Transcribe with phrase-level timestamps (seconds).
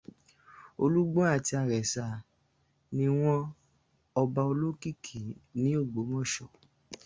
[0.83, 2.05] Olúgbọ́n àti Arẹ̀sà
[2.95, 3.39] ni wọ́n
[4.21, 5.19] ọba olókìkí
[5.61, 6.49] ní Ògbómọ̀ṣọ́